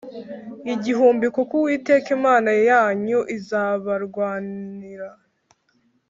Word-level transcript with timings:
igihumbi 0.73 1.25
kuko 1.35 1.53
Uwiteka 1.61 2.07
Imana 2.17 2.51
yanyu 2.69 3.19
izabarwanira 3.37 5.09